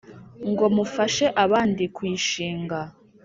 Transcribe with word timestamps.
ngo 0.49 0.65
mufashe 0.75 1.25
abandi 1.43 1.83
kuyishinga 1.95 2.79